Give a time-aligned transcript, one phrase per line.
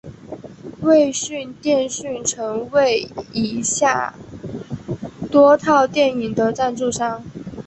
[0.81, 4.15] 卫讯电讯曾成为以下
[5.29, 7.23] 多套电影的赞助商。